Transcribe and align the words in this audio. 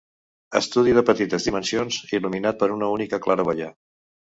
Estudi 0.59 0.95
de 0.99 1.03
petites 1.11 1.47
dimensions 1.49 2.01
il·luminat 2.21 2.61
per 2.65 2.75
una 2.81 2.93
única 2.99 3.25
claraboia. 3.29 3.75